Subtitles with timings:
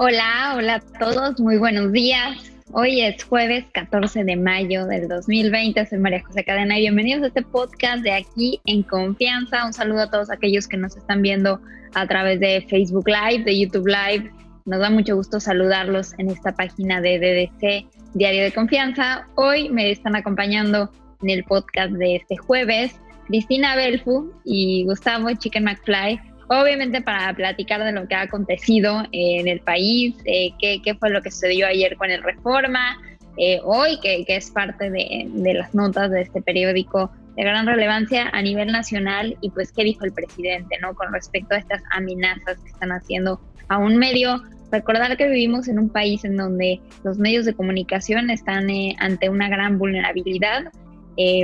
[0.00, 2.52] Hola, hola a todos, muy buenos días.
[2.70, 5.86] Hoy es jueves 14 de mayo del 2020.
[5.86, 9.66] Soy María José Cadena y bienvenidos a este podcast de aquí en confianza.
[9.66, 11.60] Un saludo a todos aquellos que nos están viendo
[11.94, 14.30] a través de Facebook Live, de YouTube Live.
[14.66, 19.26] Nos da mucho gusto saludarlos en esta página de DDC Diario de Confianza.
[19.34, 22.94] Hoy me están acompañando en el podcast de este jueves
[23.26, 29.48] Cristina Belfu y Gustavo Chicken McFly obviamente para platicar de lo que ha acontecido en
[29.48, 32.98] el país, eh, qué, fue lo que sucedió ayer con el Reforma,
[33.36, 38.42] eh, hoy, que, es parte de, las notas de este periódico de gran relevancia a
[38.42, 40.92] nivel nacional y pues qué dijo el presidente, ¿no?
[40.94, 44.42] Con respecto a estas amenazas que están haciendo a un medio.
[44.72, 49.28] Recordar que vivimos en un país en donde los medios de comunicación están eh, ante
[49.28, 50.72] una gran vulnerabilidad.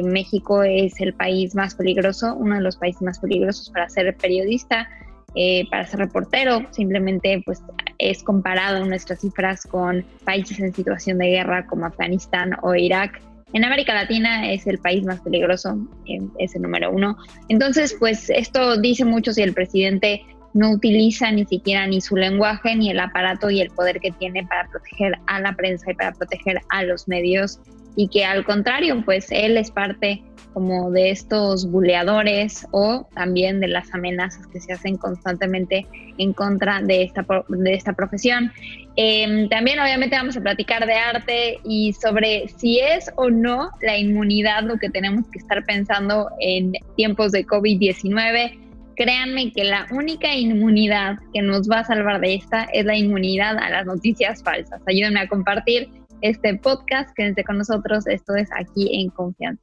[0.03, 4.89] México es el país más peligroso, uno de los países más peligrosos para ser periodista.
[5.37, 7.61] Eh, para ser reportero, simplemente pues
[7.99, 13.21] es comparado nuestras cifras con países en situación de guerra como Afganistán o Irak.
[13.53, 15.77] En América Latina es el país más peligroso,
[16.07, 17.17] eh, es el número uno.
[17.49, 22.77] Entonces, pues esto dice mucho si el presidente no utiliza ni siquiera ni su lenguaje,
[22.77, 26.13] ni el aparato y el poder que tiene para proteger a la prensa y para
[26.13, 27.59] proteger a los medios,
[27.97, 30.23] y que al contrario, pues él es parte
[30.55, 35.85] como de estos buleadores o también de las amenazas que se hacen constantemente
[36.17, 38.53] en contra de esta, de esta profesión.
[38.97, 43.99] Em, también obviamente vamos a platicar de arte y sobre si es o no la
[43.99, 48.61] inmunidad lo que tenemos que estar pensando en tiempos de COVID-19.
[48.95, 53.59] Créanme que la única inmunidad que nos va a salvar de esta es la inmunidad
[53.59, 54.81] a las noticias falsas.
[54.87, 55.89] Ayúdenme a compartir
[56.21, 59.63] este podcast, quédense con nosotros, esto es aquí en confianza.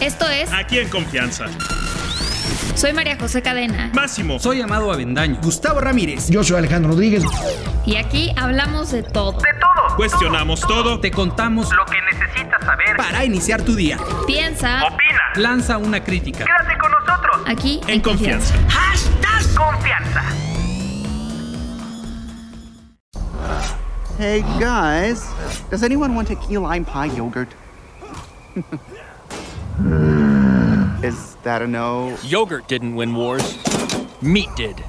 [0.00, 1.46] Esto es Aquí en Confianza.
[2.74, 3.90] Soy María José Cadena.
[3.94, 4.38] Máximo.
[4.38, 5.38] Soy Amado Avendaño.
[5.42, 6.28] Gustavo Ramírez.
[6.28, 7.22] Yo soy Alejandro Rodríguez.
[7.86, 9.32] Y aquí hablamos de todo.
[9.32, 9.96] De todo.
[9.96, 10.98] Cuestionamos todo.
[10.98, 13.98] Te contamos lo que necesitas saber para iniciar tu día.
[14.26, 14.82] Piensa.
[14.84, 15.20] Opina.
[15.36, 16.44] Lanza una crítica.
[16.44, 17.42] Quédate con nosotros.
[17.46, 18.54] Aquí en, confianza.
[18.68, 20.43] Hashtag confianza.
[24.16, 25.26] Hey guys,
[25.70, 27.48] does anyone want a key lime pie yogurt?
[31.02, 32.16] Is that a no?
[32.22, 33.58] Yogurt didn't win wars.
[34.22, 34.80] Meat did.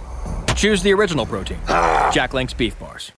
[0.56, 1.58] Choose the original protein.
[2.13, 3.12] Jack Link's Beef Bars.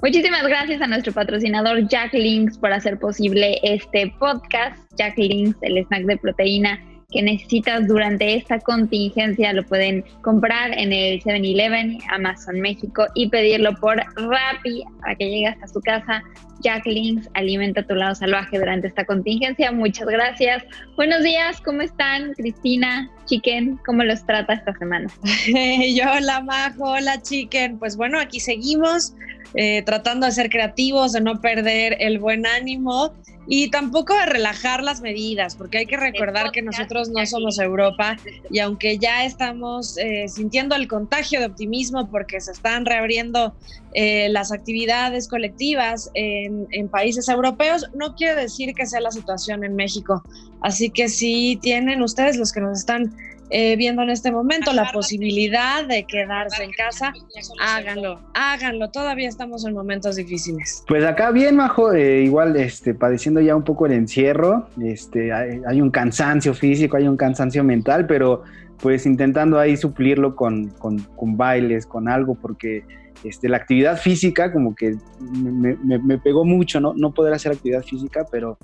[0.00, 4.78] Muchísimas gracias a nuestro patrocinador Jack Links por hacer posible este podcast.
[4.96, 6.78] Jack Links, el snack de proteína
[7.10, 13.74] que necesitas durante esta contingencia lo pueden comprar en el 7-Eleven, Amazon México y pedirlo
[13.76, 16.22] por Rappi para que llegue hasta su casa.
[16.60, 19.70] Jack Links, alimenta tu lado salvaje durante esta contingencia.
[19.70, 20.64] Muchas gracias.
[20.96, 22.32] Buenos días, ¿cómo están?
[22.32, 25.08] Cristina, Chicken, ¿cómo los trata esta semana?
[25.94, 27.78] Yo, hola Majo, hola Chicken.
[27.78, 29.14] Pues bueno, aquí seguimos
[29.54, 33.12] eh, tratando de ser creativos, de no perder el buen ánimo
[33.46, 38.16] y tampoco de relajar las medidas, porque hay que recordar que nosotros no somos Europa
[38.50, 43.54] y aunque ya estamos eh, sintiendo el contagio de optimismo porque se están reabriendo
[43.92, 49.62] eh, las actividades colectivas en, en, países europeos, no quiere decir que sea la situación
[49.62, 50.24] en México.
[50.62, 53.14] Así que si tienen ustedes los que nos están
[53.56, 57.12] eh, viendo en este momento la posibilidad de quedarse en casa,
[57.60, 58.90] háganlo, háganlo.
[58.90, 60.82] Todavía estamos en momentos difíciles.
[60.88, 65.80] Pues acá bien, Majo, eh, igual este, padeciendo ya un poco el encierro, este, hay,
[65.80, 68.42] un cansancio físico, hay un cansancio mental, pero
[68.82, 72.82] pues intentando ahí suplirlo con, con, bailes, con algo, porque
[73.22, 76.92] este, la actividad física como que me, me, pegó mucho, ¿no?
[76.94, 78.58] No poder hacer actividad física, pero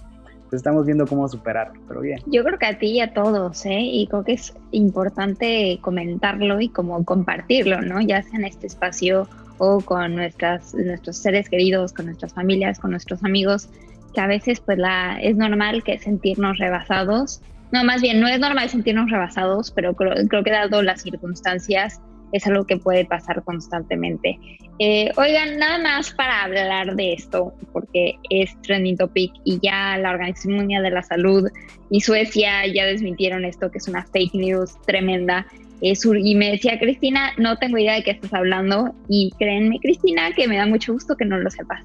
[0.56, 2.20] estamos viendo cómo superarlo, pero bien.
[2.26, 3.80] Yo creo que a ti y a todos, ¿eh?
[3.80, 8.00] Y creo que es importante comentarlo y como compartirlo, ¿no?
[8.00, 9.28] Ya sea en este espacio
[9.58, 13.68] o con nuestras, nuestros seres queridos, con nuestras familias, con nuestros amigos,
[14.14, 17.42] que a veces pues la, es normal que sentirnos rebasados.
[17.70, 22.00] No, más bien, no es normal sentirnos rebasados, pero creo, creo que dado las circunstancias,
[22.32, 24.38] es algo que puede pasar constantemente.
[24.78, 30.10] Eh, oigan, nada más para hablar de esto, porque es trending topic y ya la
[30.10, 31.48] Organización Mundial de la Salud
[31.90, 35.46] y Suecia ya desmintieron esto, que es una fake news tremenda.
[35.82, 38.94] Eh, y me decía, Cristina, no tengo idea de qué estás hablando.
[39.08, 41.84] Y créenme, Cristina, que me da mucho gusto que no lo sepas.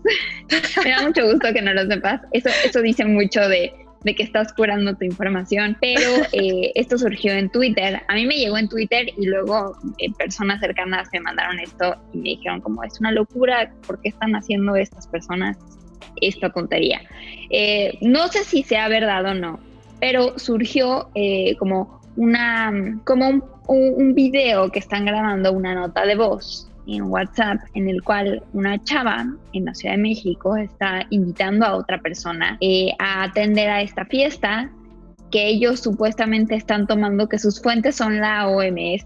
[0.84, 2.22] me da mucho gusto que no lo sepas.
[2.32, 3.74] Eso, eso dice mucho de,
[4.06, 6.00] de que estás curando tu información, pero
[6.32, 8.02] eh, esto surgió en Twitter.
[8.08, 12.18] A mí me llegó en Twitter y luego eh, personas cercanas me mandaron esto y
[12.20, 15.58] me dijeron como es una locura, ¿por qué están haciendo estas personas
[16.22, 17.02] esta tontería?
[17.50, 19.60] Eh, no sé si sea verdad o no,
[20.00, 21.10] pero surgió
[21.58, 27.60] como una, como un, un video que están grabando una nota de voz en WhatsApp
[27.74, 32.58] en el cual una chava en la Ciudad de México está invitando a otra persona
[32.62, 34.72] eh, a atender a esta fiesta
[35.32, 39.06] que ellos supuestamente están tomando que sus fuentes son la OMS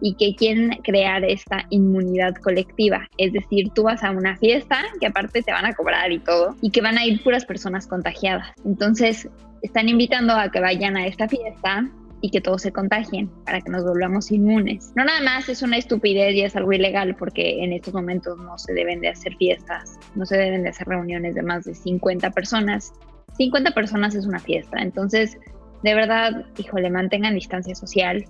[0.00, 3.08] y que quieren crear esta inmunidad colectiva.
[3.16, 6.56] Es decir, tú vas a una fiesta que aparte te van a cobrar y todo
[6.60, 8.48] y que van a ir puras personas contagiadas.
[8.64, 9.28] Entonces,
[9.62, 11.88] están invitando a que vayan a esta fiesta
[12.24, 14.92] y que todos se contagien para que nos volvamos inmunes.
[14.96, 18.56] No nada más es una estupidez y es algo ilegal porque en estos momentos no
[18.56, 22.30] se deben de hacer fiestas, no se deben de hacer reuniones de más de 50
[22.30, 22.94] personas.
[23.36, 25.36] 50 personas es una fiesta, entonces
[25.82, 28.24] de verdad, híjole, mantengan distancia social.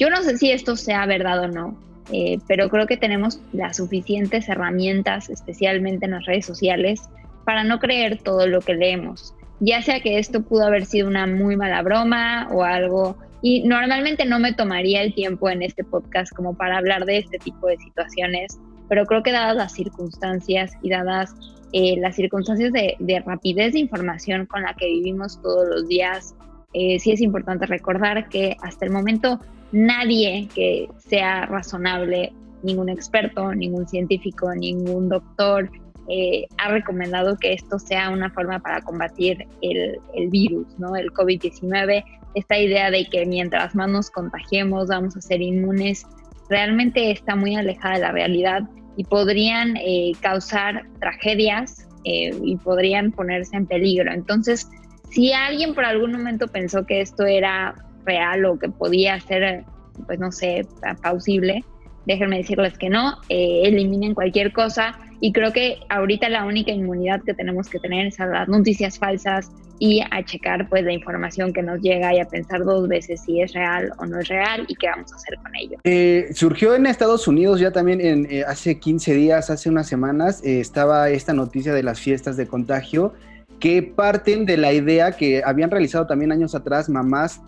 [0.00, 1.78] Yo no sé si esto sea verdad o no,
[2.10, 7.02] eh, pero creo que tenemos las suficientes herramientas, especialmente en las redes sociales,
[7.44, 9.32] para no creer todo lo que leemos.
[9.60, 14.24] Ya sea que esto pudo haber sido una muy mala broma o algo y normalmente
[14.24, 17.76] no me tomaría el tiempo en este podcast como para hablar de este tipo de
[17.78, 18.58] situaciones,
[18.88, 21.34] pero creo que dadas las circunstancias y dadas
[21.72, 26.34] eh, las circunstancias de, rapidez de información con la que vivimos todos los días,
[26.72, 29.38] eh, sí es importante recordar que hasta el momento
[29.70, 32.32] nadie que sea razonable,
[32.62, 35.70] ningún experto, ningún científico, ningún doctor,
[36.08, 40.96] eh, ha recomendado que esto sea una forma para combatir el, el virus, ¿no?
[40.96, 46.06] El COVID-19 esta idea de que mientras más nos contagiemos vamos a ser inmunes,
[46.48, 48.62] realmente está muy alejada de la realidad
[48.96, 54.12] y podrían eh, causar tragedias eh, y podrían ponerse en peligro.
[54.12, 54.68] Entonces,
[55.10, 59.64] si alguien por algún momento pensó que esto era real o que podía ser,
[60.06, 60.66] pues no sé,
[61.00, 61.64] plausible,
[62.06, 67.22] déjenme decirles que no, eh, eliminen cualquier cosa y creo que ahorita la única inmunidad
[67.22, 69.50] que tenemos que tener es a las noticias falsas
[69.80, 73.40] y a checar pues la información que nos llega y a pensar dos veces si
[73.40, 75.78] es real o no es real y qué vamos a hacer con ello.
[75.84, 80.42] Eh, surgió en Estados Unidos ya también en, eh, hace 15 días, hace unas semanas,
[80.44, 83.14] eh, estaba esta noticia de las fiestas de contagio
[83.60, 87.40] que parten de la idea que habían realizado también años atrás mamás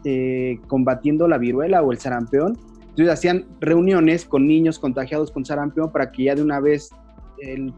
[0.67, 2.59] combatiendo la viruela o el sarampión.
[2.89, 6.91] Entonces hacían reuniones con niños contagiados con sarampión para que ya de una vez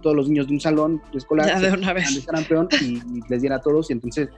[0.01, 2.11] todos los niños de un salón escolar ya de una vez.
[2.81, 4.29] y, les diera a todos y entonces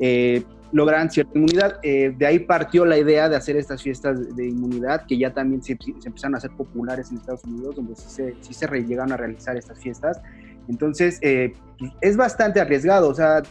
[0.00, 0.42] eh,
[0.72, 1.78] logran cierta inmunidad.
[1.82, 5.62] Eh, de ahí partió la idea de hacer estas fiestas de inmunidad que ya también
[5.62, 9.16] se, empezaron a hacer populares en Estados Unidos, donde sí se, sí se llegaron a
[9.16, 10.20] realizar estas fiestas.
[10.68, 13.42] Entonces, eh, pues, es bastante arriesgado, o sea,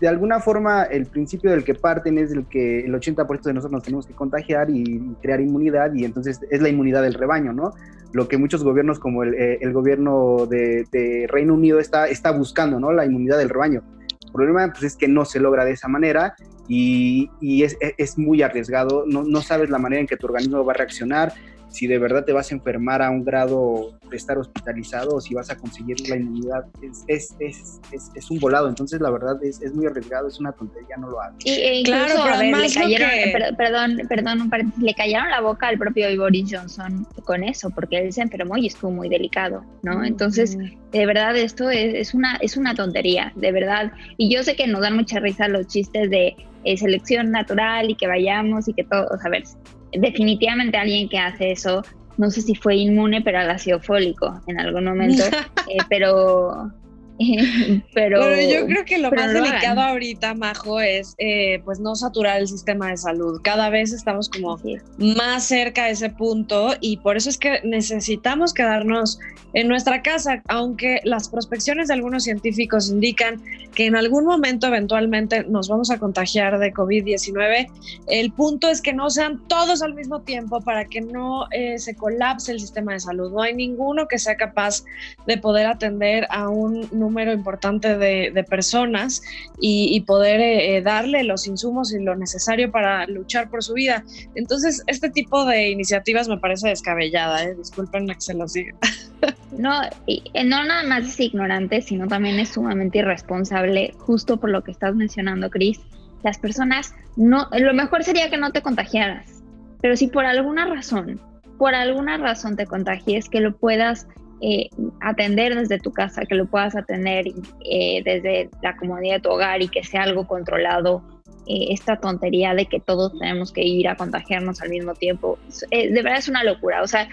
[0.00, 3.72] de alguna forma el principio del que parten es el que el 80% de nosotros
[3.72, 7.74] nos tenemos que contagiar y, crear inmunidad y entonces es la inmunidad del rebaño, ¿no?
[8.12, 12.80] Lo que muchos gobiernos como el, eh, gobierno de, de, Reino Unido está, está buscando,
[12.80, 12.92] ¿no?
[12.92, 13.82] La inmunidad del rebaño.
[14.24, 16.34] El problema pues, es que no se logra de esa manera
[16.66, 20.64] y, y es, es, muy arriesgado, no, no sabes la manera en que tu organismo
[20.64, 21.34] va a reaccionar,
[21.70, 25.34] si de verdad te vas a enfermar a un grado de estar hospitalizado o si
[25.34, 27.04] vas a conseguir la inmunidad, es,
[27.38, 28.68] es, es, es un volado.
[28.68, 31.36] Entonces, la verdad es, muy arriesgado, es una tontería, no lo hagas.
[31.44, 33.10] Y, e claro, a ver, le cayeron,
[33.56, 38.12] perdón, perdón, un le cayeron la boca al propio Boris Johnson con eso, porque él
[38.12, 40.04] se enfermó y estuvo muy delicado, ¿no?
[40.04, 43.92] Entonces, de verdad, esto es, una, es una tontería, de verdad.
[44.16, 46.34] Y yo sé que nos dan mucha risa los chistes de
[46.64, 49.44] eh, selección natural y que vayamos y que todos, a ver,
[49.92, 51.82] definitivamente alguien que hace eso,
[52.16, 55.22] no sé si fue inmune, pero al ácido fólico en algún momento,
[55.68, 56.72] eh, pero
[57.94, 62.48] pero, yo creo que lo más delicado ahorita, Majo, es eh, pues no saturar el
[62.48, 63.40] sistema de salud.
[63.44, 64.58] Cada vez estamos como
[64.96, 69.18] más cerca de ese punto y por eso es que necesitamos quedarnos
[69.52, 73.42] en nuestra casa, aunque las prospecciones de algunos científicos indican
[73.74, 77.68] que en algún momento eventualmente nos vamos a contagiar de COVID-19.
[78.06, 81.94] El punto es que no sean todos al mismo tiempo para que no eh, se
[81.96, 83.32] colapse el sistema de salud.
[83.32, 84.84] No hay ninguno que sea capaz
[85.26, 89.22] de poder atender a un número número importante de, personas
[89.60, 94.04] y, poder eh, eh, darle los insumos y lo necesario para luchar por su vida.
[94.36, 97.56] Entonces, este tipo de iniciativas me parece descabellada, ¿eh?
[97.56, 98.76] que se lo diga.
[99.58, 104.70] No, no nada más es ignorante, sino también es sumamente irresponsable, justo por lo que
[104.70, 105.80] estás mencionando, Cris.
[106.22, 109.42] Las personas, no, lo mejor sería que no te contagiaras,
[109.82, 111.20] pero si por alguna razón,
[111.58, 114.06] por alguna razón te contagies, que lo puedas
[114.42, 114.70] eh,
[115.02, 117.26] atender desde tu casa, que lo puedas atender
[117.62, 121.02] eh, desde la comodidad de tu hogar y que sea algo controlado.
[121.46, 125.38] Eh, esta tontería de que todos tenemos que ir a contagiarnos al mismo tiempo,
[125.70, 126.82] de verdad es una locura.
[126.82, 127.08] O sea,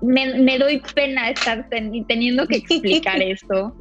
[0.00, 3.72] me, doy pena estar teniendo que explicar esto,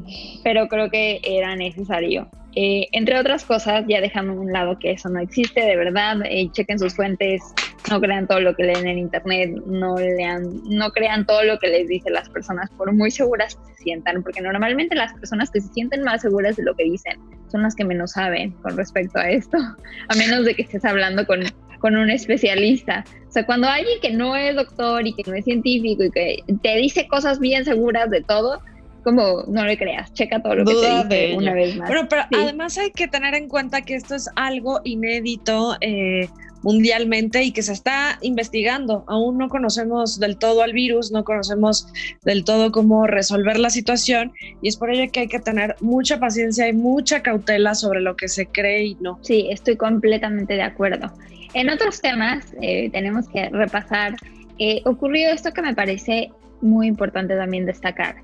[0.43, 2.29] pero creo que era necesario.
[2.53, 6.17] entre otras cosas, ya dejando a un lado que eso no existe, de verdad,
[6.51, 7.41] chequen sus fuentes,
[7.89, 11.67] no crean todo lo que leen en internet, no lean, no crean todo lo que
[11.67, 15.61] les dicen las personas, por muy seguras que se sientan, porque normalmente las personas que
[15.61, 17.19] se sienten más seguras de lo que dicen
[17.51, 19.57] son las que menos saben con respecto a esto,
[20.09, 21.41] a menos de que estés hablando con,
[21.79, 23.03] con un especialista.
[23.27, 26.37] O sea, cuando alguien que no es doctor y que no es científico y que
[26.61, 28.61] te dice cosas bien seguras de todo,
[29.03, 31.89] como no le creas, checa todo lo que te de dice una vez más.
[31.89, 32.35] Bueno, pero Sí.
[32.41, 36.29] además hay que tener en cuenta que esto es algo inédito eh,
[36.63, 39.03] mundialmente y que se está investigando.
[39.07, 41.87] Aún no conocemos del todo al virus, no conocemos
[42.23, 46.19] del todo cómo resolver la situación y es por ello que hay que tener mucha
[46.19, 49.19] paciencia y mucha cautela sobre lo que se cree y no.
[49.21, 51.11] Sí, estoy completamente de acuerdo.
[51.53, 54.15] En otros temas eh, tenemos que repasar.
[54.57, 58.15] eh, ocurrió esto que me parece muy importante también destacar.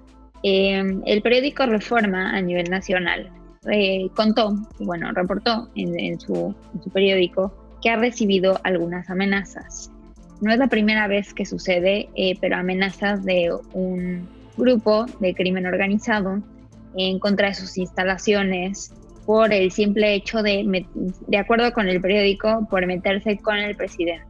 [0.43, 3.29] Eh, el periódico Reforma a nivel nacional
[3.69, 6.55] eh, contó, bueno, reportó en, en su
[6.93, 9.91] periódico que ha recibido algunas amenazas.
[10.41, 15.65] No es la primera vez que sucede, eh, pero amenazas de un grupo de crimen
[15.65, 16.41] organizado
[16.95, 18.93] en contra de sus instalaciones
[19.25, 20.85] por el simple hecho de,
[21.27, 24.25] de acuerdo con el periódico, por meterse con el presidente.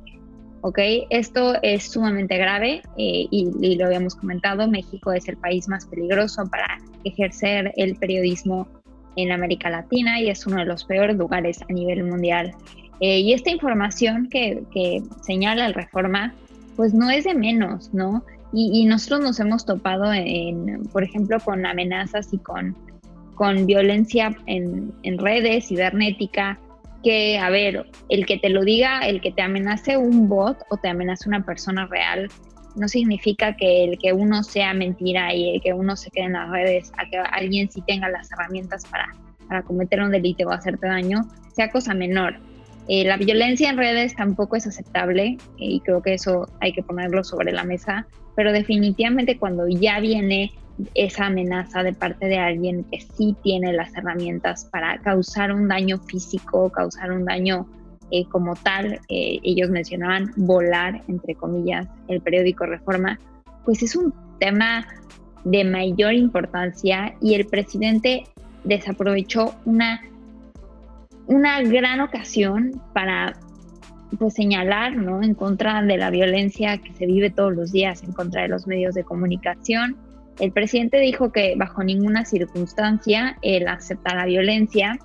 [0.61, 0.77] ¿Ok?
[1.09, 5.85] Esto es sumamente grave eh, y, y lo habíamos comentado, México es el país más
[5.85, 8.67] peligroso para ejercer el periodismo
[9.15, 12.53] en América Latina y es uno de los peores lugares a nivel mundial.
[13.01, 14.63] Eh, y esta información que,
[15.21, 16.33] señala el Reforma,
[16.75, 18.23] pues no es de menos, ¿no?
[18.51, 22.75] Y, y nosotros nos hemos topado en, por ejemplo, con amenazas y con,
[23.35, 26.59] con violencia en, en redes, cibernética,
[27.03, 30.77] que, a ver, el que te lo diga, el que te amenace un bot o
[30.77, 32.29] te amenace una persona real,
[32.75, 36.33] no significa que el que uno sea mentira y el que uno se quede en
[36.33, 39.07] las redes, a que alguien sí tenga las herramientas para,
[39.47, 42.39] para cometer un delito o hacerte daño, sea cosa menor.
[42.91, 46.81] Eh, la violencia en redes tampoco es aceptable eh, y creo que eso hay que
[46.81, 50.51] ponerlo sobre la mesa, pero definitivamente cuando ya viene
[50.95, 55.99] esa amenaza de parte de alguien que sí tiene las herramientas para causar un daño
[55.99, 57.67] físico, causar un daño
[58.09, 63.19] eh, como tal, ellos mencionaban volar, entre comillas, el periódico Reforma,
[63.65, 64.87] pues es un tema
[65.43, 68.23] de mayor importancia y el presidente
[68.63, 70.01] desaprovechó una,
[71.29, 73.37] una gran ocasión para
[74.17, 75.21] pues señalar ¿no?
[75.21, 78.65] en contra de la violencia que se vive todos los días en contra de los
[78.65, 79.95] medios de comunicación.
[80.39, 84.97] El presidente dijo que bajo ninguna circunstancia él acepta la violencia,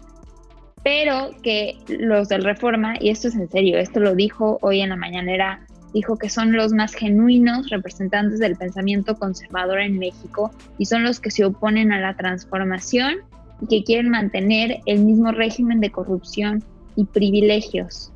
[0.83, 4.89] pero que los del Reforma, y esto es en serio, esto lo dijo hoy en
[4.89, 10.87] la mañanera, dijo que son los más genuinos representantes del pensamiento conservador en México y
[10.87, 13.17] son los que se oponen a la transformación
[13.65, 16.63] y que quieren mantener el mismo régimen de corrupción
[16.97, 18.13] y privilegios.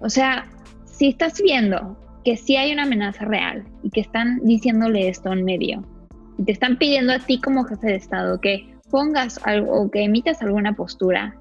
[0.00, 0.46] O sea,
[0.84, 5.44] si estás viendo que sí hay una amenaza real y que están diciéndole esto en
[5.44, 5.84] medio
[6.38, 10.02] y te están pidiendo a ti como jefe de Estado que pongas algo o que
[10.02, 11.36] emitas alguna postura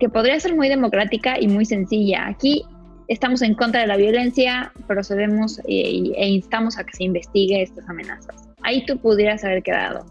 [0.00, 2.26] que podría ser muy democrática y muy sencilla.
[2.26, 2.64] Aquí
[3.06, 7.88] estamos en contra de la violencia, procedemos e, e instamos a que se investigue estas
[7.88, 8.48] amenazas.
[8.62, 10.04] Ahí tú pudieras haber quedado.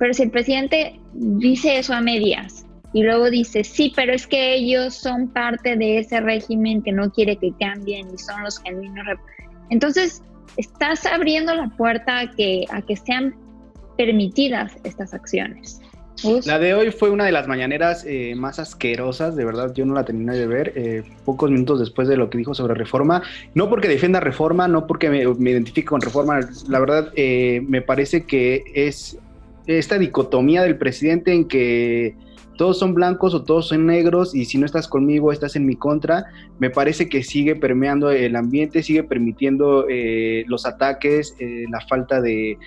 [0.00, 2.64] Pero si el presidente dice eso a medias
[2.94, 7.12] y luego dice, sí, pero es que ellos son parte de ese régimen que no
[7.12, 9.06] quiere que cambien y son los genuinos.
[9.68, 10.22] Entonces,
[10.56, 13.36] estás abriendo la puerta a que, a que sean
[13.98, 15.82] permitidas estas acciones.
[16.22, 16.46] Gus.
[16.46, 19.94] La de hoy fue una de las mañaneras eh, más asquerosas, de verdad, yo no
[19.94, 23.22] la terminé de ver, eh, pocos minutos después de lo que dijo sobre reforma,
[23.54, 27.80] no porque defienda reforma, no porque me, me identifique con reforma, la verdad eh, me
[27.80, 29.18] parece que es
[29.66, 32.14] esta dicotomía del presidente en que
[32.60, 35.76] todos son blancos o todos son negros y si no estás conmigo estás en mi
[35.76, 36.26] contra,
[36.58, 42.20] me parece que sigue permeando el ambiente, sigue permitiendo eh, los ataques, eh, la falta
[42.20, 42.58] de,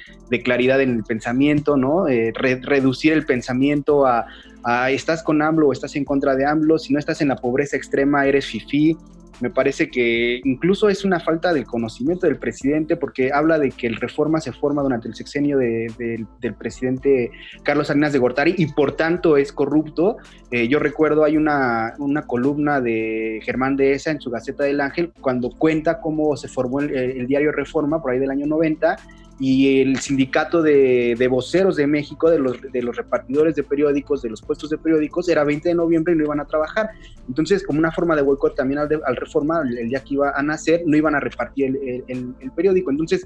[0.43, 2.07] claridad en el pensamiento, ¿no?
[2.07, 4.25] Eh, re, reducir el pensamiento a,
[4.63, 7.35] a, estás con AMLO o estás en contra de AMLO, si no estás en la
[7.35, 8.97] pobreza extrema eres fifí.
[9.41, 13.87] Me parece que incluso es una falta de conocimiento del presidente porque habla de que
[13.87, 17.31] el reforma se forma durante el sexenio de, de, del presidente
[17.63, 20.17] Carlos Salinas de Gortari y por tanto es corrupto.
[20.51, 24.81] Eh, yo recuerdo hay una, una, columna de Germán de Esa en su Gaceta del
[24.81, 28.97] Ángel cuando cuenta cómo se formó el, el diario Reforma por ahí del año 90
[29.39, 34.21] y el sindicato de, de, voceros de México, de los, de los repartidores de periódicos,
[34.21, 36.89] de los puestos de periódicos, era 20 de noviembre y no iban a trabajar.
[37.27, 40.43] Entonces, como una forma de boicot también al, al Reforma, el, día que iba a
[40.43, 42.91] nacer, no iban a repartir el, el, el periódico.
[42.91, 43.25] Entonces,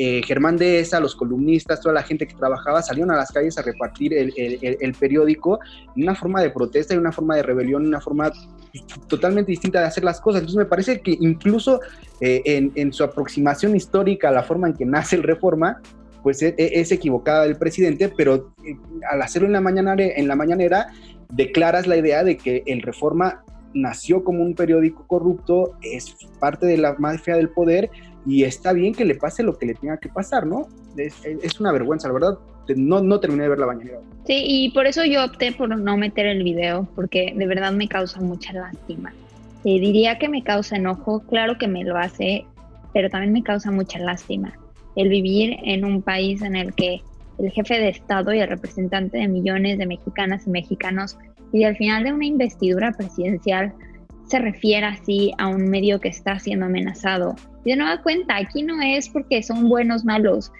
[0.00, 3.62] eh, Germán Dehesa, los columnistas, toda la gente que trabajaba salieron a las calles a
[3.62, 5.58] repartir el, el- el- periódico
[5.96, 8.30] una forma de protesta, en una forma de rebelión, una forma
[9.08, 10.40] totalmente distinta de hacer las cosas.
[10.42, 11.80] Entonces me parece que incluso
[12.20, 15.80] eh, en, su aproximación histórica a la forma en que nace el Reforma,
[16.22, 18.76] pues e- e- es, equivocada del presidente, pero eh,
[19.10, 20.86] al hacerlo en la, mañanera, en la mañanera,
[21.32, 23.42] declaras la idea de que el Reforma
[23.74, 27.90] nació como un periódico corrupto, es parte de la mafia del poder
[28.26, 30.68] y está bien que le pase lo que le tenga que pasar, ¿no?
[30.96, 32.38] Es, una vergüenza, la verdad.
[32.76, 33.98] No, no terminé de ver la bañera.
[34.26, 37.88] Sí, y por eso yo opté por no meter el video, porque de verdad me
[37.88, 39.12] causa mucha lástima.
[39.64, 42.44] Eh, diría que me causa enojo, claro que me lo hace,
[42.92, 44.52] pero también me causa mucha lástima
[44.98, 47.00] el vivir en un país en el que
[47.38, 51.16] el jefe de Estado y el representante de millones de mexicanas y mexicanos
[51.52, 53.72] y al final de una investidura presidencial
[54.26, 57.36] se refiere así a un medio que está siendo amenazado.
[57.64, 60.52] Y de nueva cuenta, aquí no es porque son buenos malos.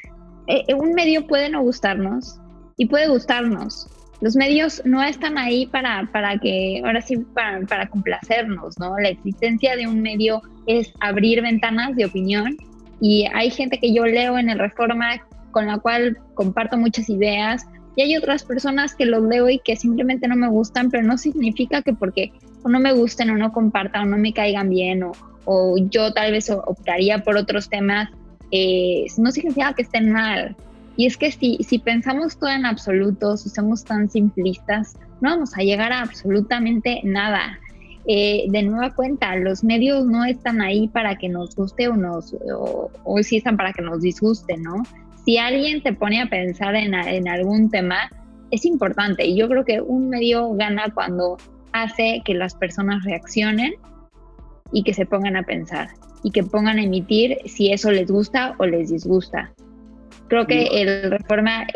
[0.46, 2.40] Eh, un medio puede no gustarnos
[2.76, 3.88] y puede gustarnos.
[4.20, 8.98] Los medios no están ahí para, para que, ahora sí, para, para complacernos, ¿no?
[8.98, 12.56] La existencia de un medio es abrir ventanas de opinión
[13.00, 17.64] y hay gente que yo leo en el Reforma con la cual comparto muchas ideas
[17.96, 21.18] y hay otras personas que los leo y que simplemente no me gustan, pero no
[21.18, 25.02] significa que porque o no me gusten o no compartan o no me caigan bien
[25.02, 25.12] o,
[25.50, 28.10] o yo tal vez optaría por otros temas,
[28.50, 30.54] eh, no significa que estén mal.
[30.98, 35.56] Y es que si, si pensamos todo en absoluto, si somos tan simplistas, no vamos
[35.56, 37.58] a llegar a absolutamente nada.
[38.06, 42.34] Eh, de nueva cuenta, los medios no están ahí para que nos guste o, nos,
[42.54, 44.82] o, o sí están para que nos disguste, ¿no?
[45.24, 48.10] Si alguien te pone a pensar en, en algún tema,
[48.50, 49.24] es importante.
[49.24, 51.38] Y yo creo que un medio gana cuando
[51.72, 53.72] hace que las personas reaccionen
[54.72, 55.88] y que se pongan a pensar
[56.22, 59.52] y que pongan a emitir si eso les gusta o les disgusta.
[60.28, 61.66] Creo que el Reforma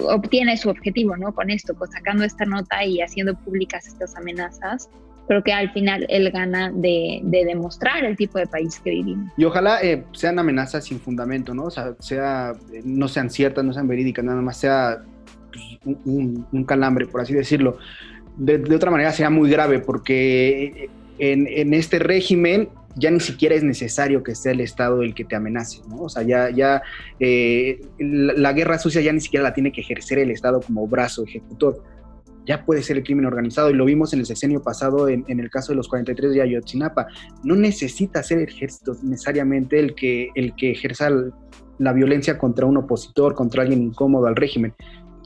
[0.00, 1.34] obtiene su objetivo, ¿no?
[1.34, 4.88] Con esto, pues sacando esta nota y haciendo públicas estas amenazas,
[5.26, 9.32] creo que al final él gana de, de, demostrar el tipo de país que vivimos.
[9.36, 11.64] Y ojalá eh, sean amenazas sin fundamento, ¿no?
[11.64, 15.02] O sea, sea, no sean ciertas, no sean verídicas, nada más sea
[15.52, 17.78] pues, un, un, calambre, por así decirlo.
[18.36, 23.62] De, de, otra manera sería muy grave porque en, este régimen ya ni siquiera es
[23.62, 26.02] necesario que sea el Estado el que te amenace, ¿no?
[26.02, 26.82] O sea, ya, ya
[27.20, 30.86] eh, la, la guerra sucia ya ni siquiera la tiene que ejercer el Estado como
[30.88, 31.82] brazo ejecutor
[32.48, 35.38] ya puede ser el crimen organizado y lo vimos en el sexenio pasado en, en,
[35.38, 37.06] el caso de los 43 de Ayotzinapa.
[37.44, 41.10] No necesita ser el ejército necesariamente el que, el que ejerza
[41.78, 44.72] la violencia contra un opositor, contra alguien incómodo al régimen.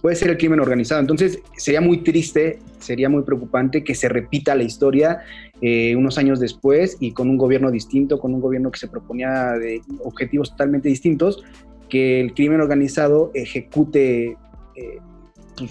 [0.03, 1.01] Puede ser el crimen organizado.
[1.01, 5.21] Entonces sería muy triste, sería muy preocupante que se repita la historia
[5.61, 9.53] eh, unos años después y con un gobierno distinto, con un gobierno que se proponía
[9.53, 11.45] de objetivos totalmente distintos,
[11.89, 14.37] que el crimen organizado ejecute
[14.75, 14.99] eh,
[15.57, 15.71] pues,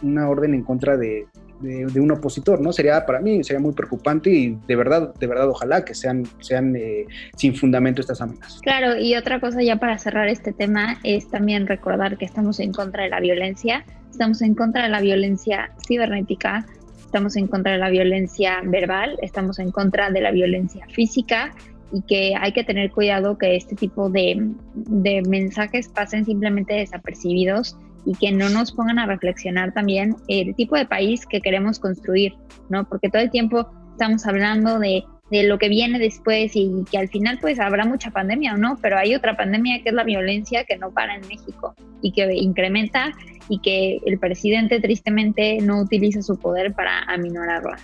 [0.00, 1.26] una orden en contra de,
[1.62, 2.72] de, un opositor, ¿no?
[2.72, 6.74] Sería para mí, sería muy preocupante y de verdad, de verdad, ojalá que sean, sean
[6.76, 8.60] eh, sin fundamento estas amenazas.
[8.62, 12.72] Claro, y otra cosa ya para cerrar este tema es también recordar que estamos en
[12.72, 16.66] contra de la violencia, estamos en contra de la violencia cibernética,
[16.98, 21.54] estamos en contra de la violencia verbal, estamos en contra de la violencia física
[21.92, 27.76] y que hay que tener cuidado que este tipo de, de mensajes pasen simplemente desapercibidos
[28.04, 32.34] y que no nos pongan a reflexionar también el tipo de país que queremos construir,
[32.68, 32.88] ¿no?
[32.88, 37.08] Porque todo el tiempo estamos hablando de, de, lo que viene después y que al
[37.08, 40.64] final pues habrá mucha pandemia o no, pero hay otra pandemia que es la violencia
[40.64, 43.12] que no para en México y que incrementa
[43.48, 47.78] y que el presidente tristemente no utiliza su poder para aminorarla.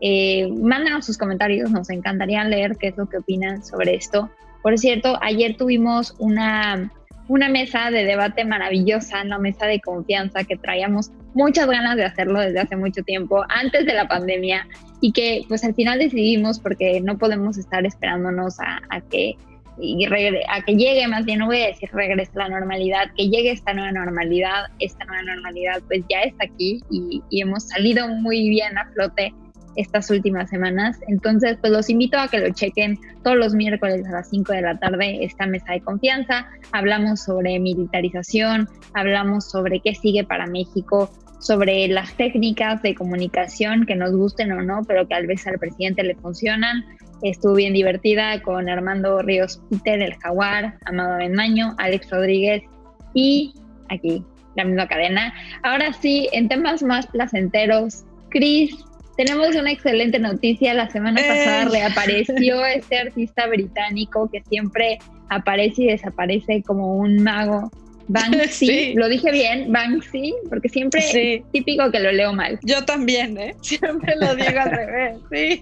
[0.00, 0.50] Eh,
[1.00, 4.30] sus comentarios, nos encantaría leer qué es lo que opinan sobre esto.
[4.62, 6.92] Por cierto, ayer tuvimos una
[7.32, 12.38] una mesa de debate maravillosa, una mesa de confianza que traíamos muchas ganas de hacerlo
[12.40, 14.68] desde hace mucho tiempo, antes de la pandemia,
[15.00, 19.36] y que pues al final decidimos porque no podemos estar esperándonos a, a que
[19.78, 23.52] y a que llegue, más bien no voy a decir regrese la normalidad, que llegue
[23.52, 28.50] esta nueva normalidad, esta nueva normalidad pues ya está aquí y, y hemos salido muy
[28.50, 29.32] bien a flote
[29.76, 30.98] estas últimas semanas.
[31.08, 34.62] Entonces, pues los invito a que lo chequen todos los miércoles a las 5 de
[34.62, 36.46] la tarde, esta mesa de confianza.
[36.72, 43.96] Hablamos sobre militarización, hablamos sobre qué sigue para México, sobre las técnicas de comunicación que
[43.96, 46.84] nos gusten o no, pero que a veces al presidente le funcionan.
[47.22, 52.62] Estuvo bien divertida con Armando Ríos Peter, el Jaguar, Amado Benmaño, Alex Rodríguez
[53.14, 53.54] y
[53.88, 54.24] aquí,
[54.56, 55.32] la misma cadena.
[55.62, 58.84] Ahora sí, en temas más placenteros, Cris,
[59.16, 60.74] tenemos una excelente noticia.
[60.74, 64.98] La semana pasada reapareció este artista británico que siempre
[65.28, 67.70] aparece y desaparece como un mago.
[68.12, 68.94] Banksy, Sí.
[68.94, 71.34] lo dije bien, Banksy, porque siempre Sí.
[71.44, 72.58] es típico que lo leo mal.
[72.62, 73.54] Yo también, ¿eh?
[73.62, 75.60] Siempre lo digo al revés, sí.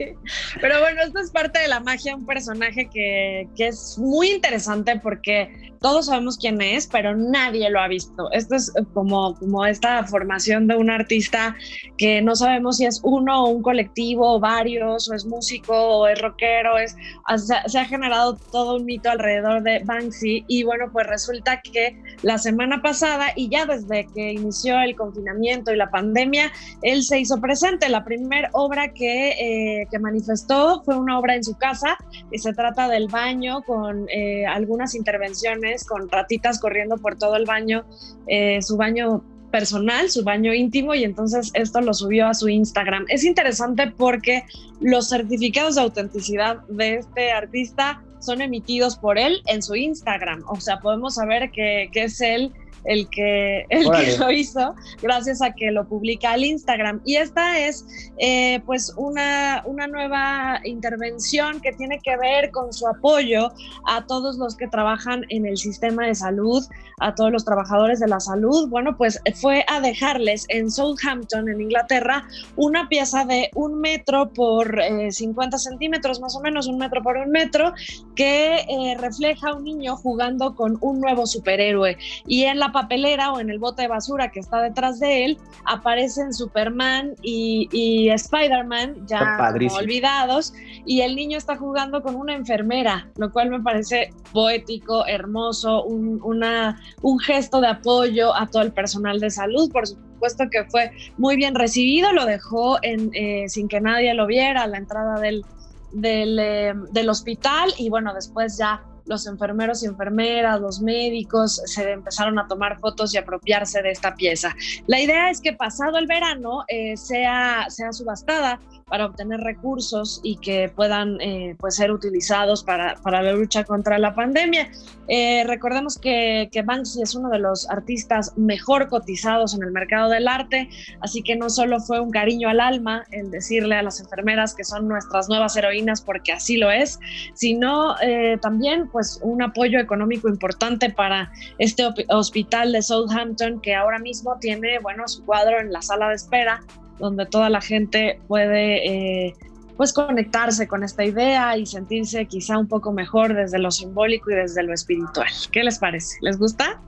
[0.60, 4.98] Pero bueno, esto es parte de la magia, un personaje que, que es muy interesante
[5.00, 5.48] porque
[5.80, 8.30] todos sabemos quién es, pero nadie lo ha visto.
[8.32, 11.56] Esto es como, como esta formación de un artista
[11.96, 16.06] que no sabemos si es uno o un colectivo o varios, o es músico o
[16.06, 16.94] es rockero, es,
[17.32, 21.60] o sea, se ha generado todo un mito alrededor de Banksy y bueno, pues resulta
[21.62, 26.50] que la semana pasada y ya desde que inició el confinamiento y la pandemia,
[26.82, 27.88] él se hizo presente.
[27.88, 31.96] La primera obra que, eh, que manifestó fue una obra en su casa
[32.32, 37.44] y se trata del baño con eh, algunas intervenciones con ratitas corriendo por todo el
[37.44, 37.84] baño,
[38.26, 43.04] eh, su baño personal, su baño íntimo y entonces esto lo subió a su Instagram.
[43.08, 44.44] Es interesante porque
[44.80, 50.60] los certificados de autenticidad de este artista son emitidos por él en su Instagram, o
[50.60, 52.52] sea, podemos saber que, que es él
[52.84, 57.00] el que, el que lo hizo gracias a que lo publica al Instagram.
[57.04, 57.86] Y esta es
[58.18, 63.52] eh, pues una, una nueva intervención que tiene que ver con su apoyo
[63.86, 66.64] a todos los que trabajan en el sistema de salud,
[67.00, 68.68] a todos los trabajadores de la salud.
[68.68, 72.24] Bueno, pues fue a dejarles en Southampton, en Inglaterra,
[72.56, 77.16] una pieza de un metro por eh, 50 centímetros, más o menos un metro por
[77.16, 77.72] un metro,
[78.14, 81.96] que eh, refleja a un niño jugando con un nuevo superhéroe.
[82.26, 85.38] Y en la papelera o en el bote de basura que está detrás de él
[85.64, 89.38] aparecen Superman y, y Spider-Man ya
[89.76, 90.52] olvidados
[90.84, 96.20] y el niño está jugando con una enfermera, lo cual me parece poético, hermoso, un,
[96.22, 99.70] una, un gesto de apoyo a todo el personal de salud.
[99.70, 104.26] Por supuesto que fue muy bien recibido, lo dejó en, eh, sin que nadie lo
[104.26, 105.44] viera a la entrada del,
[105.92, 111.90] del, eh, del hospital y bueno, después ya los enfermeros y enfermeras, los médicos se
[111.90, 114.54] empezaron a tomar fotos y apropiarse de esta pieza.
[114.86, 120.36] La idea es que pasado el verano eh, sea, sea subastada para obtener recursos y
[120.36, 124.70] que puedan eh, pues ser utilizados para, para, la lucha contra la pandemia.
[125.08, 130.28] Eh, recordemos que, Banksy es uno de los artistas mejor cotizados en el mercado del
[130.28, 130.68] arte,
[131.00, 134.64] así que no solo fue un cariño al alma el decirle a las enfermeras que
[134.64, 136.98] son nuestras nuevas heroínas porque así lo es,
[137.34, 143.98] sino eh, también pues un apoyo económico importante para este hospital de Southampton que ahora
[143.98, 146.60] mismo tiene bueno su cuadro en la sala de espera
[147.00, 149.34] donde toda la gente puede eh,
[149.76, 154.34] pues conectarse con esta idea y sentirse quizá un poco mejor desde lo simbólico y
[154.34, 155.28] desde lo espiritual.
[155.50, 156.18] ¿Qué les parece?
[156.20, 156.80] ¿Les gusta?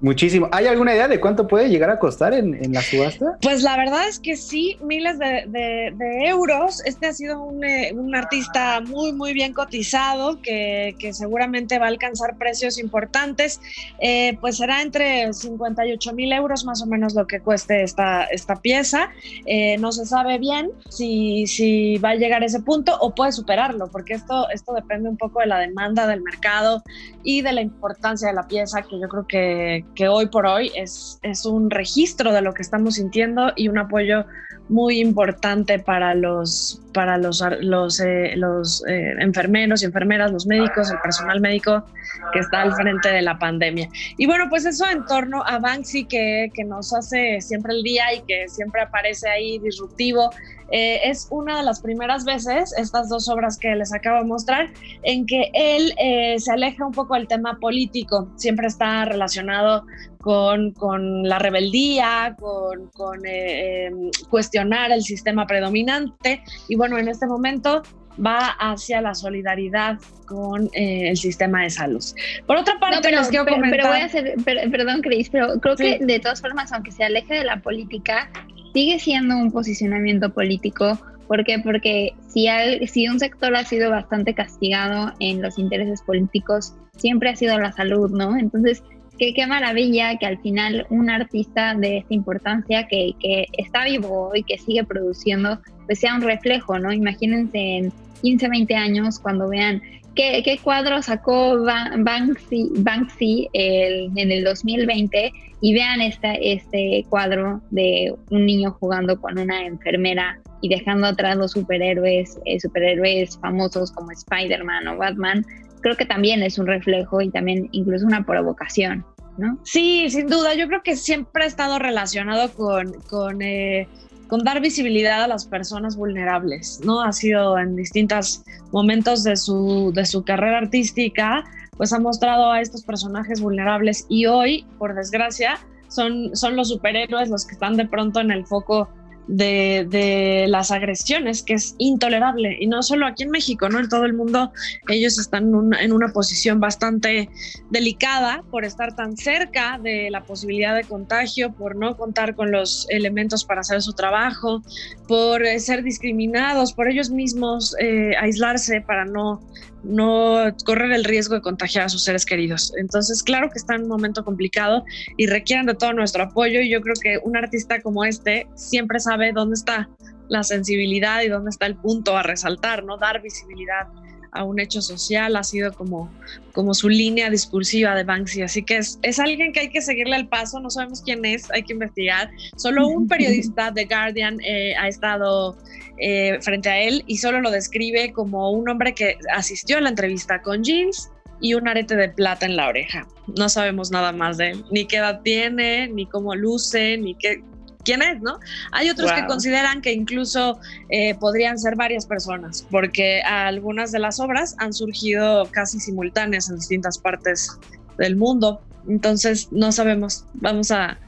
[0.00, 0.48] Muchísimo.
[0.52, 3.38] ¿Hay alguna idea de cuánto puede llegar a costar en, la subasta?
[3.40, 6.84] Pues la verdad es que sí, miles de euros.
[6.84, 11.86] Este ha sido un, eh, un, artista muy, muy bien cotizado que, que, seguramente va
[11.86, 13.60] a alcanzar precios importantes.
[13.98, 18.56] Eh, pues será entre 58 mil euros más o menos lo que cueste esta, esta
[18.56, 19.10] pieza.
[19.46, 23.32] Eh, no se sabe bien si, si va a llegar a ese punto o puede
[23.32, 26.82] superarlo, porque esto, esto depende un poco de la demanda del mercado
[27.22, 30.70] y de la importancia de la pieza, que yo creo que que hoy por hoy
[30.74, 34.26] es, es un registro de lo que estamos sintiendo y un apoyo
[34.68, 40.98] muy importante para los, para los, los, eh, eh, enfermeros y enfermeras, los médicos, el
[40.98, 41.84] personal médico
[42.32, 43.88] que está al frente de la pandemia.
[44.16, 48.12] Y bueno, pues eso en torno a Banksy que, que nos hace siempre el día
[48.14, 50.30] y que siempre aparece ahí disruptivo.
[50.70, 54.70] Eh, es una de las primeras veces, estas dos obras que les acabo de mostrar,
[55.02, 59.84] en que él eh, se aleja un poco del tema político, siempre está relacionado
[60.20, 63.90] con, con la rebeldía, con, con eh,
[64.28, 67.82] cuestionar el sistema predominante y bueno, en este momento
[68.24, 72.02] va hacia la solidaridad con eh, el sistema de salud.
[72.46, 73.80] Por otra parte, no, pero, les quiero pero, comentar...
[73.80, 75.98] pero voy a hacer, per, perdón, Cris, pero creo sí.
[75.98, 78.30] que de todas formas, aunque se aleje de la política,
[78.76, 81.00] sigue siendo un posicionamiento político.
[81.28, 81.58] ¿Por qué?
[81.60, 87.30] Porque si, hay, si un sector ha sido bastante castigado en los intereses políticos, siempre
[87.30, 88.36] ha sido la salud, ¿no?
[88.36, 88.82] Entonces,
[89.18, 94.32] qué, qué maravilla que al final un artista de esta importancia que, que está vivo
[94.34, 96.92] y que sigue produciendo, pues sea un reflejo, ¿no?
[96.92, 99.80] Imagínense en 15, 20 años cuando vean
[100.16, 107.60] qué, qué cuadro sacó Banksy, Banksy el, en el 2020 y vean esta, este cuadro
[107.70, 113.92] de un niño jugando con una enfermera y dejando atrás los superhéroes, eh, superhéroes famosos
[113.92, 115.44] como Spider-Man o Batman,
[115.80, 119.04] creo que también es un reflejo y también incluso una provocación,
[119.38, 119.58] ¿no?
[119.64, 123.88] Sí, sin duda, yo creo que siempre ha estado relacionado con, con, eh,
[124.28, 127.02] con dar visibilidad a las personas vulnerables, ¿no?
[127.02, 131.44] Ha sido en distintos momentos de su, de su carrera artística,
[131.76, 135.58] pues ha mostrado a estos personajes vulnerables y hoy, por desgracia,
[135.88, 138.88] son, son los superhéroes los que están de pronto en el foco
[139.26, 142.56] de, las agresiones, que es intolerable.
[142.60, 143.78] Y no solo aquí en México, ¿no?
[143.78, 144.52] En todo el mundo
[144.88, 145.44] ellos están
[145.80, 147.28] en una, posición bastante
[147.70, 152.86] delicada por estar tan cerca de la posibilidad de contagio, por no contar con los
[152.90, 154.62] elementos para hacer su trabajo,
[155.08, 159.42] por eh, ser discriminados, por ellos mismos eh, aislarse para no
[159.82, 162.72] no correr el riesgo de contagiar a sus seres queridos.
[162.76, 164.84] Entonces, claro que está en un momento complicado
[165.16, 168.98] y requieren de todo nuestro apoyo y yo creo que un artista como este siempre
[169.00, 169.88] sabe dónde está
[170.28, 172.96] la sensibilidad y dónde está el punto a resaltar, ¿no?
[172.96, 173.86] Dar visibilidad
[174.32, 176.10] a un hecho social, ha sido como,
[176.52, 178.42] como su línea discursiva de Banksy.
[178.42, 181.50] Así que es, es alguien que hay que seguirle el paso, no sabemos quién es,
[181.50, 182.30] hay que investigar.
[182.56, 185.56] Solo un periodista de Guardian eh, ha estado
[185.98, 189.88] eh, frente a él y solo lo describe como un hombre que asistió a la
[189.88, 191.10] entrevista con jeans
[191.40, 193.06] y un arete de plata en la oreja.
[193.36, 197.42] No sabemos nada más de él, ni qué edad tiene, ni cómo luce, ni qué,
[197.86, 198.38] quién es, ¿no?
[198.72, 200.58] Hay otros que consideran que incluso
[200.90, 206.56] eh, podrían ser varias personas, porque algunas de las obras han surgido casi simultáneas en
[206.56, 207.58] distintas partes
[207.96, 208.60] del mundo.
[208.88, 210.24] Entonces, no sabemos.
[210.34, 210.98] Vamos a,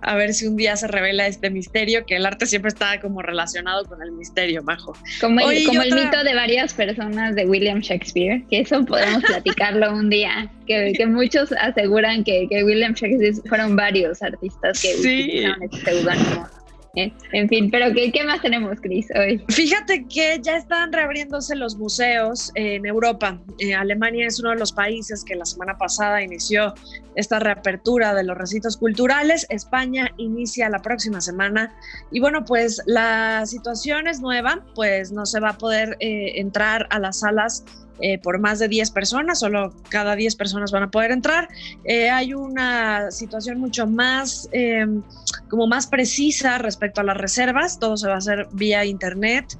[0.00, 3.22] a ver si un día se revela este misterio, que el arte siempre está como
[3.22, 4.96] relacionado con el misterio, Majo.
[5.20, 9.92] Como el, como el mito de varias personas de William Shakespeare, que eso podemos platicarlo
[9.92, 15.22] un día, que, que muchos aseguran que, que, William Shakespeare fueron varios artistas que sí.
[15.22, 16.57] utilizaron este seudónimo.
[17.32, 19.42] En fin, pero ¿qué, ¿qué, más tenemos, Cris, hoy?
[19.48, 23.38] Fíjate que ya están reabriéndose los museos en Europa.
[23.58, 26.74] Eh, Alemania es uno de los países que la semana pasada inició
[27.14, 29.46] esta reapertura de los recintos culturales.
[29.50, 31.74] España inicia la próxima semana.
[32.10, 36.86] Y bueno, pues la situación es nueva, pues no se va a poder eh, entrar
[36.90, 37.64] a las salas
[38.00, 41.48] eh, por más de 10 personas, solo cada 10 personas van a poder entrar.
[41.84, 44.86] Eh, hay una situación mucho más, eh,
[45.48, 49.58] como más precisa respecto a las reservas, todo se va a hacer vía internet,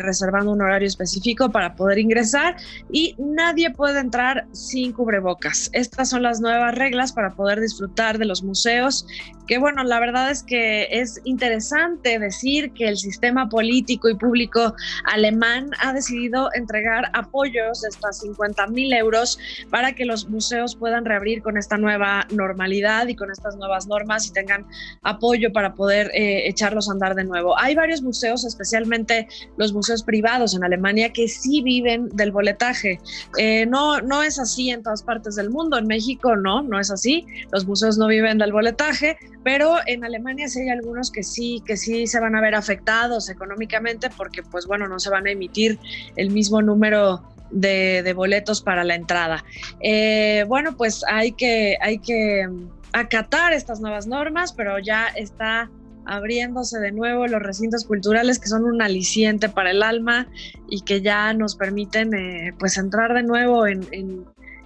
[0.00, 2.56] reservando un horario específico para poder ingresar
[2.90, 5.70] y nadie puede entrar sin cubrebocas.
[5.72, 9.06] Estas son las nuevas reglas para poder disfrutar de los museos,
[9.46, 14.74] que bueno, la verdad es que es interesante decir que el sistema político y público
[15.12, 19.38] alemán ha decidido entregar apoyo de hasta 50 mil euros
[19.70, 24.26] para que los museos puedan reabrir con esta nueva normalidad y con estas nuevas normas
[24.26, 24.66] y tengan
[25.02, 27.58] apoyo para poder eh, echarlos a andar de nuevo.
[27.58, 33.00] Hay varios museos, especialmente los museos privados en Alemania, que sí viven del boletaje.
[33.38, 35.78] Eh, no, no es así en todas partes del mundo.
[35.78, 37.26] En México no, no es así.
[37.52, 41.76] Los museos no viven del boletaje, pero en Alemania sí hay algunos que sí, que
[41.76, 45.78] sí se van a ver afectados económicamente porque, pues bueno, no se van a emitir
[46.16, 49.44] el mismo número de, boletos para la entrada.
[49.80, 52.48] Eh, bueno, pues hay que, hay que
[52.92, 55.70] acatar estas nuevas normas, pero ya está
[56.04, 60.26] abriéndose de nuevo los recintos culturales que son un aliciente para el alma
[60.68, 63.86] y que ya nos permiten eh, pues entrar de nuevo en,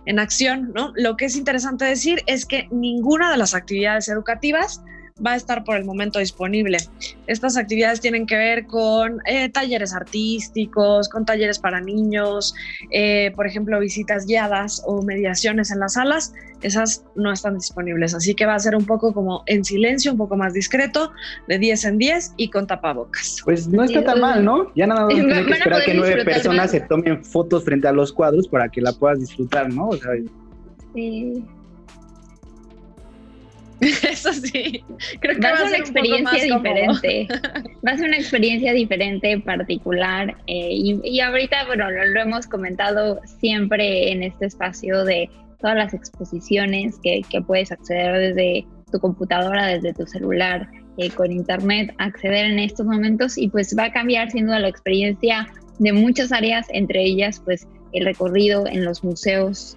[0.06, 0.92] en acción, ¿no?
[0.94, 4.80] Lo que es interesante decir es que ninguna de las actividades educativas
[5.24, 6.78] va a estar por el momento disponible.
[7.26, 12.54] Estas actividades tienen que ver con eh, talleres artísticos, con talleres para niños,
[12.90, 16.34] eh, por ejemplo, visitas guiadas o mediaciones en las salas.
[16.60, 20.18] Esas no están disponibles, así que va a ser un poco como en silencio, un
[20.18, 21.12] poco más discreto,
[21.48, 23.40] de 10 en 10 y con tapabocas.
[23.44, 24.72] Pues no está tan mal, ¿no?
[24.74, 25.14] Ya nada más
[25.46, 28.92] que esperar que nueve personas se tomen fotos frente a los cuadros para que la
[28.92, 29.88] puedas disfrutar, ¿no?
[29.88, 30.12] O sea,
[30.94, 31.44] sí.
[34.10, 34.82] Eso sí,
[35.20, 37.28] creo que va, a ser una experiencia diferente.
[37.86, 40.34] va a ser una experiencia diferente, particular.
[40.46, 45.28] Eh, y, ahorita, bueno, lo, hemos comentado siempre en este espacio de
[45.60, 51.30] todas las exposiciones que, que puedes acceder desde tu computadora, desde tu celular, eh, con
[51.30, 55.46] internet, acceder en estos momentos y pues va a cambiar sin duda la experiencia
[55.78, 59.76] de muchas áreas, entre ellas pues el recorrido en los museos.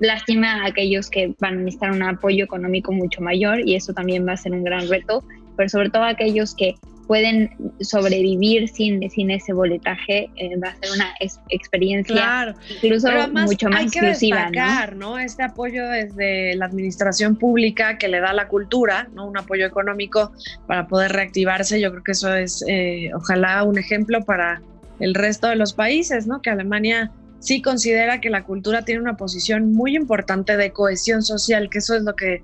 [0.00, 4.26] Lástima a aquellos que van a necesitar un apoyo económico mucho mayor y eso también
[4.26, 5.24] va a ser un gran reto,
[5.56, 6.76] pero sobre todo aquellos que
[7.08, 11.14] pueden sobrevivir sin, sin ese boletaje, eh, va a ser una
[11.48, 14.50] experiencia incluso mucho más hay que exclusiva.
[14.94, 15.18] ¿no?
[15.18, 19.26] Este apoyo desde la administración pública que le da la cultura, ¿no?
[19.26, 20.32] un apoyo económico
[20.66, 24.60] para poder reactivarse, yo creo que eso es, eh, ojalá, un ejemplo para
[25.00, 26.42] el resto de los países, ¿no?
[26.42, 31.68] Que Alemania sí considera que la cultura tiene una posición muy importante de cohesión social,
[31.70, 32.42] que eso es lo que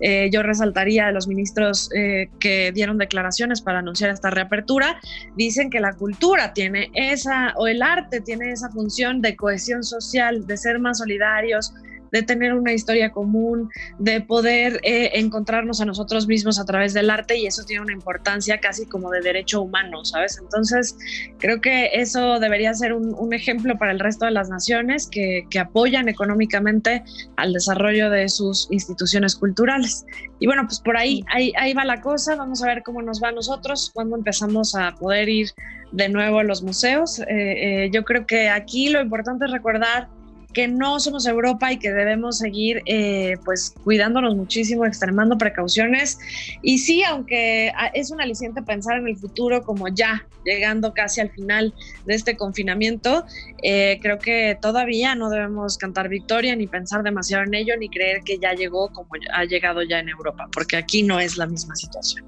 [0.00, 5.00] eh, yo resaltaría de los ministros eh, que dieron declaraciones para anunciar esta reapertura.
[5.36, 10.46] Dicen que la cultura tiene esa, o el arte tiene esa función de cohesión social,
[10.46, 11.74] de ser más solidarios,
[12.12, 17.10] de tener una historia común, de poder eh, encontrarnos a nosotros mismos a través del
[17.10, 20.38] arte y eso tiene una importancia casi como de derecho humano, ¿sabes?
[20.38, 20.96] Entonces,
[21.38, 26.08] creo que eso debería ser un, ejemplo para el resto de las naciones que, apoyan
[26.08, 27.04] económicamente
[27.36, 30.04] al desarrollo de sus instituciones culturales.
[30.40, 33.22] Y bueno, pues por ahí, ahí, ahí va la cosa, vamos a ver cómo nos
[33.22, 35.50] va a nosotros, cuando empezamos a poder ir
[35.92, 37.20] de nuevo a los museos.
[37.20, 40.08] Eh, eh, yo creo que aquí lo importante es recordar
[40.52, 46.18] que no somos Europa y que debemos seguir eh, pues cuidándonos muchísimo, extremando precauciones.
[46.62, 51.20] Y sí, aunque ah, es un aliciente pensar en el futuro como ya llegando casi
[51.20, 51.72] al final
[52.04, 53.24] de este confinamiento,
[53.62, 58.22] eh, creo que todavía no debemos cantar victoria ni pensar demasiado en ello ni creer
[58.24, 61.76] que ya llegó como ha llegado ya en Europa, porque aquí no es la misma
[61.76, 62.24] situación.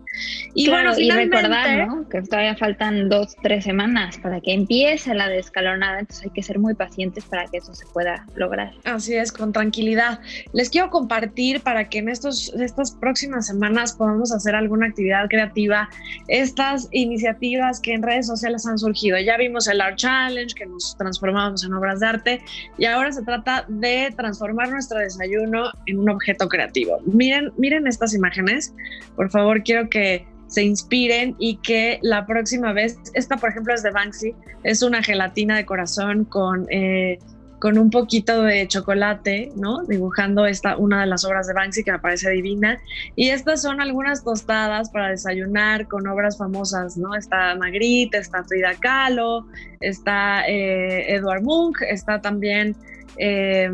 [0.54, 5.98] Y bueno, y recordar que todavía faltan dos, tres semanas para que empiece la descalonada,
[5.98, 8.72] entonces hay que ser muy pacientes para que eso se pueda lograr.
[8.84, 10.20] Así es, con tranquilidad.
[10.52, 15.88] Les quiero compartir para que en estos, estas próximas semanas podamos hacer alguna actividad creativa,
[16.28, 19.18] estas iniciativas que en redes sociales han surgido.
[19.18, 22.42] Ya vimos el Art Challenge, que nos transformamos en obras de arte,
[22.78, 26.98] y ahora se trata de transformar nuestro desayuno en un objeto creativo.
[27.06, 28.74] Miren, miren estas imágenes.
[29.16, 33.82] Por favor, quiero que se inspiren y que la próxima vez, esta por ejemplo es
[33.82, 37.18] de Banksy, es una gelatina de corazón con, eh,
[37.58, 39.84] con un poquito de chocolate, ¿no?
[39.84, 42.78] Dibujando esta, una de las obras de Banksy que me parece divina.
[43.16, 47.14] Y estas son algunas tostadas para desayunar con obras famosas, ¿no?
[47.14, 49.46] Está Magritte, está Frida Kahlo,
[49.80, 52.76] está eh, Edward Munch, está también...
[53.16, 53.70] Eh,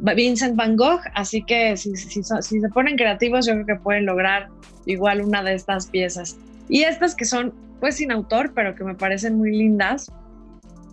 [0.00, 4.48] Vincent Van Gogh, así que si, si, se ponen creativos yo creo que pueden lograr
[4.84, 6.36] igual una de estas piezas.
[6.68, 10.10] Y estas que son pues sin autor, pero que me parecen muy lindas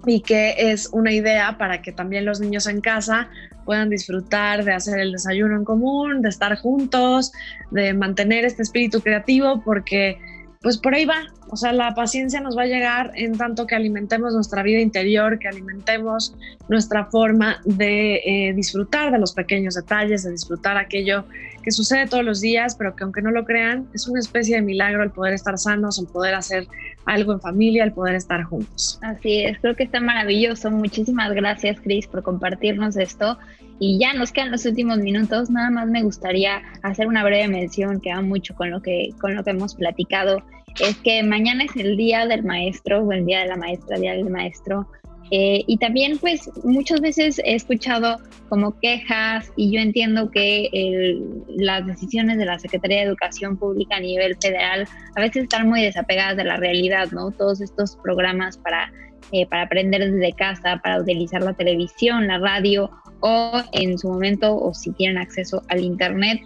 [0.06, 3.30] y que es una idea para que también los niños en casa
[3.66, 7.32] puedan disfrutar de hacer el desayuno en común, de estar juntos,
[7.70, 10.18] de mantener este espíritu creativo, porque
[10.62, 11.24] pues por ahí va.
[11.52, 15.38] O sea, la paciencia nos va a llegar en tanto que alimentemos nuestra vida interior,
[15.38, 16.34] que alimentemos
[16.70, 21.26] nuestra forma de eh, disfrutar de los pequeños detalles, de disfrutar aquello
[21.62, 24.62] que sucede todos los días, pero que aunque no lo crean, es una especie de
[24.62, 26.68] milagro el poder estar sanos, el poder hacer
[27.06, 28.98] algo en familia, el poder estar juntos.
[29.02, 30.72] Así es, creo que está maravilloso.
[30.72, 33.38] Muchísimas gracias, Cris, por compartirnos esto.
[33.78, 35.50] Y ya nos quedan los últimos minutos.
[35.50, 39.36] Nada más me gustaría hacer una breve mención que va mucho con lo que, con
[39.36, 40.42] lo que hemos platicado.
[40.80, 44.14] Es que mañana es el día del maestro o el día de la maestra, día
[44.14, 44.88] del maestro.
[45.34, 48.18] Eh, y también, pues, muchas veces he escuchado
[48.50, 50.70] como quejas y yo entiendo que
[51.48, 55.82] las decisiones de la Secretaría de Educación Pública a nivel federal a veces están muy
[55.82, 57.32] desapegadas de la realidad, ¿no?
[57.32, 58.92] Todos estos programas para,
[59.32, 64.54] eh, para aprender desde casa, para utilizar la televisión, la radio o en su momento,
[64.54, 66.42] o si tienen acceso al Internet,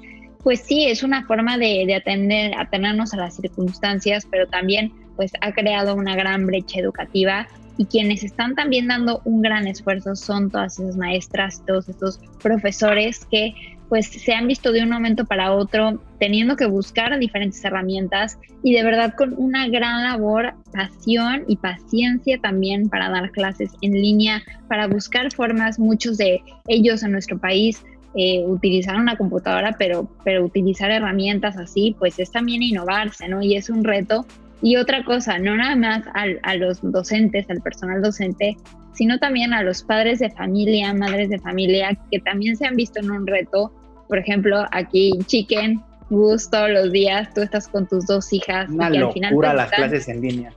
[0.45, 5.31] pues sí, es una forma de, de atender, atenernos a las circunstancias, pero también pues
[5.41, 10.51] ha creado una gran brecha educativa y quienes están también dando un gran esfuerzo son
[10.51, 13.55] todas esas maestras, todos estos profesores que
[13.89, 18.73] pues se han visto de un momento para otro teniendo que buscar diferentes herramientas y
[18.73, 24.43] de verdad con una gran labor, pasión y paciencia también para dar clases en línea,
[24.67, 27.83] para buscar formas, muchos de ellos en nuestro país
[28.15, 33.41] eh, utilizar una computadora, pero, pero utilizar herramientas así, pues es también innovarse, ¿no?
[33.41, 34.25] Y es un reto
[34.61, 36.03] y otra cosa, no nada más
[36.41, 38.57] a los docentes, al personal docente,
[38.93, 42.99] sino también a los padres de familia, madres de familia, que también se han visto
[42.99, 43.71] en un reto.
[44.07, 48.69] Por ejemplo, aquí Chicken, Gus, todos los días tú estás con tus dos hijas.
[48.69, 50.53] Una y locura al final las clases en línea.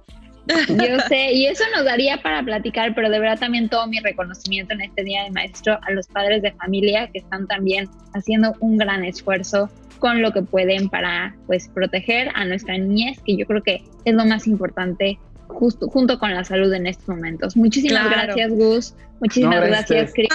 [0.68, 4.74] Yo sé, y eso nos daría para platicar, pero de verdad también todo mi reconocimiento
[4.74, 8.78] en este Día de Maestro a los padres de familia que están también haciendo un
[8.78, 13.62] gran esfuerzo con lo que pueden para pues proteger a nuestra niñez, que yo creo
[13.62, 17.56] que es lo más importante justo junto con la salud en estos momentos.
[17.56, 18.94] Muchísimas gracias, Gus.
[19.20, 20.28] Muchísimas gracias, Cris.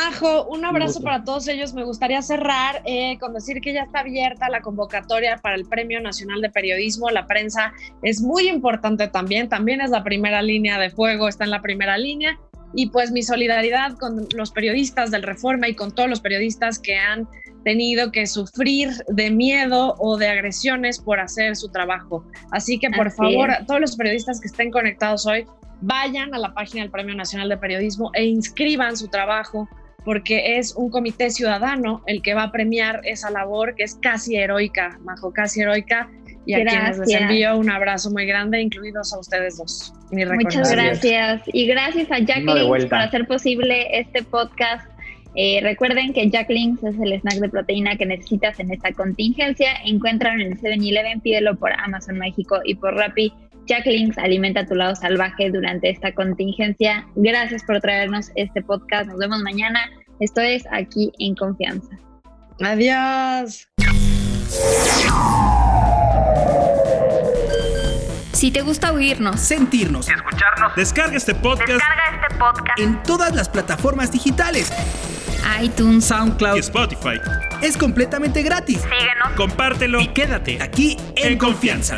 [0.49, 1.74] un abrazo para todos ellos.
[1.74, 6.01] Me gustaría cerrar eh, con decir que ya está abierta la convocatoria para el Premio
[6.01, 7.09] Nacional de Periodismo.
[7.09, 9.47] La prensa es muy importante también.
[9.47, 12.38] También es la primera línea de fuego, está en la primera línea.
[12.74, 16.97] Y pues mi solidaridad con los periodistas del Reforma y con todos los periodistas que
[16.97, 17.28] han
[17.63, 22.26] tenido que sufrir de miedo o de agresiones por hacer su trabajo.
[22.51, 25.45] Así que por favor, todos los periodistas que estén conectados hoy,
[25.82, 29.67] vayan a la página del Premio Nacional de Periodismo e inscriban su trabajo
[30.05, 34.36] porque es un comité ciudadano el que va a premiar esa labor que es casi
[34.36, 36.09] heroica, Majo, casi heroica.
[36.46, 37.22] Y a quienes les Gracias.
[37.22, 39.94] envío un abrazo muy grande, incluidos a ustedes dos.
[40.12, 41.41] Mi Muchas gracias.
[41.54, 42.89] Y gracias a Links vuelta.
[42.89, 44.88] por hacer posible este podcast.
[45.36, 49.72] Eh, recuerden que Jack Links es el snack de proteína que necesitas en esta contingencia.
[49.86, 53.34] Encuentran en el 7-Eleven, pídelo por Amazon México y por Rappi.
[53.66, 57.08] Jack Links alimenta tu lado salvaje durante esta contingencia.
[57.16, 59.08] Gracias por traernos este podcast.
[59.08, 59.89] Nos vemos mañana.
[60.20, 61.98] Esto es aquí en confianza.
[62.62, 63.68] Adiós.
[68.34, 70.75] Si te gusta oírnos, Sentirnos Escucharnos.
[70.75, 72.79] Descarga este podcast Descarga este podcast.
[72.79, 74.71] en todas las plataformas digitales.
[75.61, 77.19] iTunes, y SoundCloud Spotify.
[77.61, 78.81] es completamente gratis.
[78.81, 79.31] Síguenos.
[79.38, 81.97] Compártelo Y quédate aquí en confianza.